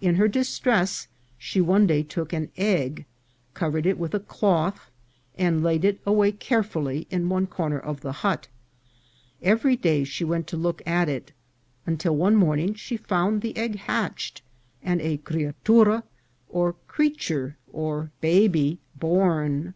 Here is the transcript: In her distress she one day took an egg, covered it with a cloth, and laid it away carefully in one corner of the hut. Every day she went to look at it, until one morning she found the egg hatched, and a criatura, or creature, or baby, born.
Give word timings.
In 0.00 0.14
her 0.14 0.28
distress 0.28 1.08
she 1.38 1.60
one 1.60 1.88
day 1.88 2.04
took 2.04 2.32
an 2.32 2.52
egg, 2.56 3.04
covered 3.52 3.84
it 3.84 3.98
with 3.98 4.14
a 4.14 4.20
cloth, 4.20 4.92
and 5.36 5.60
laid 5.60 5.84
it 5.84 5.98
away 6.06 6.30
carefully 6.30 7.08
in 7.10 7.28
one 7.28 7.48
corner 7.48 7.80
of 7.80 8.00
the 8.00 8.12
hut. 8.22 8.46
Every 9.42 9.74
day 9.74 10.04
she 10.04 10.22
went 10.22 10.46
to 10.46 10.56
look 10.56 10.82
at 10.86 11.08
it, 11.08 11.32
until 11.84 12.14
one 12.14 12.36
morning 12.36 12.74
she 12.74 12.96
found 12.96 13.42
the 13.42 13.56
egg 13.56 13.74
hatched, 13.74 14.40
and 14.84 15.00
a 15.00 15.18
criatura, 15.18 16.04
or 16.48 16.74
creature, 16.86 17.56
or 17.72 18.12
baby, 18.20 18.78
born. 18.94 19.74